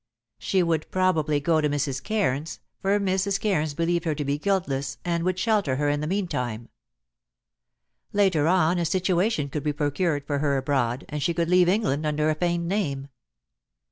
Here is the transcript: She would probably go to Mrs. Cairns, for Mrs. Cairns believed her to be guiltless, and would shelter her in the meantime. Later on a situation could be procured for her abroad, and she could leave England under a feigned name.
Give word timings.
She 0.39 0.63
would 0.63 0.89
probably 0.89 1.39
go 1.39 1.61
to 1.61 1.69
Mrs. 1.69 2.01
Cairns, 2.01 2.59
for 2.81 2.99
Mrs. 2.99 3.39
Cairns 3.39 3.75
believed 3.75 4.05
her 4.05 4.15
to 4.15 4.25
be 4.25 4.39
guiltless, 4.39 4.97
and 5.05 5.23
would 5.23 5.37
shelter 5.37 5.75
her 5.75 5.89
in 5.89 6.01
the 6.01 6.07
meantime. 6.07 6.69
Later 8.11 8.47
on 8.47 8.79
a 8.79 8.85
situation 8.85 9.47
could 9.47 9.61
be 9.61 9.73
procured 9.73 10.25
for 10.25 10.39
her 10.39 10.57
abroad, 10.57 11.05
and 11.09 11.21
she 11.21 11.35
could 11.35 11.49
leave 11.51 11.69
England 11.69 12.07
under 12.07 12.31
a 12.31 12.33
feigned 12.33 12.67
name. 12.67 13.09